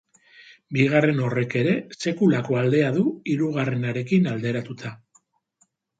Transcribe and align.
Bigarren 0.77 1.19
horrek 1.25 1.51
ere 1.59 1.75
sekulako 2.05 2.57
aldea 2.63 2.89
du 2.97 3.03
hirugarrenarekin 3.35 4.29
alderatuta. 4.33 4.95